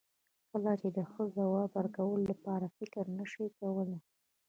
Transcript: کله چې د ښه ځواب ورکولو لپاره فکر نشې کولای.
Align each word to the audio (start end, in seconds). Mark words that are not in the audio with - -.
کله 0.51 0.71
چې 0.81 0.87
د 0.97 0.99
ښه 1.11 1.23
ځواب 1.35 1.69
ورکولو 1.73 2.23
لپاره 2.31 2.73
فکر 2.77 3.03
نشې 3.17 3.47
کولای. 3.59 3.99